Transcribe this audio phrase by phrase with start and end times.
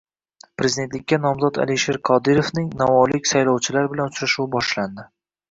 [0.61, 5.09] Prezidentlikka nomzod Alisher Qodirovning navoiylik saylovchilar bilan uchrashuvi boshlandi